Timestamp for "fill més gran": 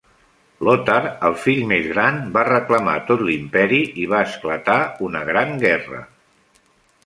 1.41-2.17